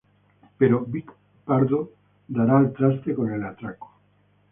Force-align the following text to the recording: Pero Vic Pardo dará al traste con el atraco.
Pero 0.59 0.77
Vic 0.93 1.11
Pardo 1.45 1.91
dará 2.27 2.57
al 2.57 2.73
traste 2.73 3.13
con 3.13 3.31
el 3.31 3.43
atraco. 3.45 3.93